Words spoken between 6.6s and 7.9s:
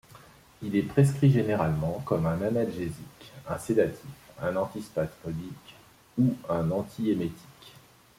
antiémétique.